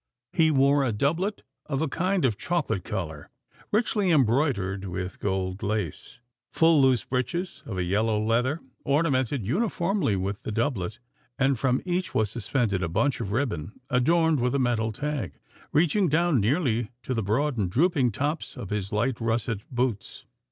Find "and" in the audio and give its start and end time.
11.37-11.59, 17.59-17.69